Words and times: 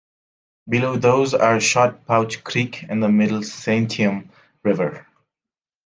Below 0.67 0.97
those 0.97 1.35
are 1.35 1.59
Shot 1.59 2.07
Pouch 2.07 2.43
Creek 2.43 2.83
and 2.89 3.03
the 3.03 3.09
Middle 3.09 3.41
Santiam 3.41 4.29
River. 4.63 5.05